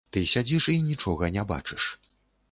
[0.15, 1.83] Ты сядзіш і нічога не бачыш.